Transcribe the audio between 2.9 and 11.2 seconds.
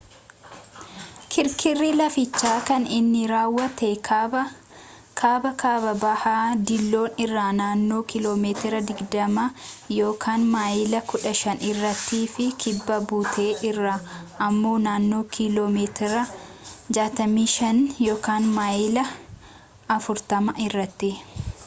inni raawwate kaaba-kaaba-bahaa diiloon irraa naannoo kiiloomeetira 20 maayilii